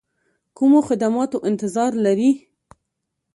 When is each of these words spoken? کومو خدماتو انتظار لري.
کومو 0.57 0.79
خدماتو 0.87 1.37
انتظار 1.49 1.91
لري. 2.05 2.31